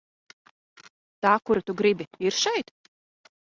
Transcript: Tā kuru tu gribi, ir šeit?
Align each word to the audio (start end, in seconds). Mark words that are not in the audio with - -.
Tā 1.25 1.33
kuru 1.49 1.63
tu 1.67 1.77
gribi, 1.83 2.09
ir 2.31 2.39
šeit? 2.39 2.75